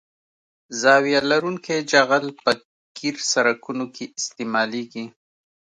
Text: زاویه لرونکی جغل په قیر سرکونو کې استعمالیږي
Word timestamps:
زاویه 0.81 1.21
لرونکی 1.29 1.77
جغل 1.91 2.25
په 2.43 2.51
قیر 2.97 3.15
سرکونو 3.31 3.85
کې 3.95 4.05
استعمالیږي 4.19 5.05